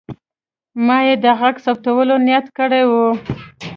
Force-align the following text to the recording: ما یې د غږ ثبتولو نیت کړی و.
ما 0.85 0.97
یې 1.07 1.15
د 1.23 1.25
غږ 1.39 1.55
ثبتولو 1.65 2.15
نیت 2.25 2.45
کړی 2.57 2.83
و. 2.89 2.91